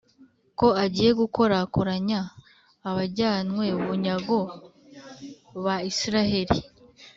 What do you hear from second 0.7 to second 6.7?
agiye gukorakoranya abajyanywe bunyago ba Israheli,